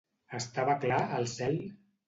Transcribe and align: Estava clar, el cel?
Estava 0.37 0.77
clar, 0.85 1.03
el 1.21 1.31
cel? 1.37 1.63